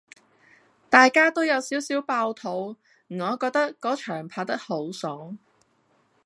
[0.89, 2.75] 大家都有少少爆肚，
[3.09, 5.37] 我覺得果場拍得好爽